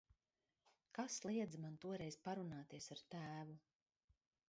Kas 0.99 1.17
liedza 1.29 1.61
man 1.67 1.77
toreiz 1.85 2.19
parunāties 2.29 2.91
ar 2.97 3.07
tēvu. 3.15 3.59